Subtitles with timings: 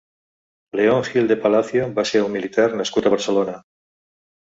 [0.79, 3.59] León Gil de Palacio va ser un militar nascut a Barcelona.